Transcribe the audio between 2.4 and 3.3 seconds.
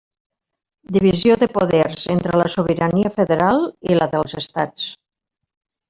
la sobirania